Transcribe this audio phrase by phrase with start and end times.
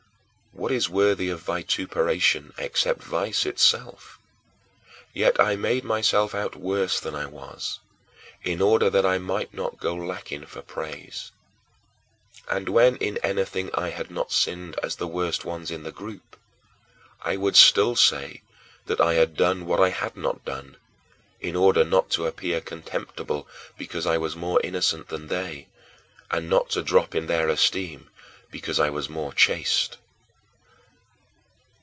[0.53, 4.19] What is worthy of vituperation except vice itself?
[5.13, 7.79] Yet I made myself out worse than I was,
[8.43, 11.31] in order that I might not go lacking for praise.
[12.49, 16.37] And when in anything I had not sinned as the worst ones in the group,
[17.21, 18.41] I would still say
[18.87, 20.75] that I had done what I had not done,
[21.39, 23.47] in order not to appear contemptible
[23.77, 25.69] because I was more innocent than they;
[26.29, 28.09] and not to drop in their esteem
[28.51, 29.97] because I was more chaste.